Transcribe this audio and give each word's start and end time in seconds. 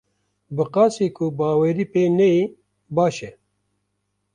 Bi 0.55 0.63
qasî 0.73 1.07
ku 1.17 1.25
bawerî 1.37 1.85
pê 1.93 2.03
neyê 2.17 2.43
baş 2.95 3.17
e. 3.29 3.31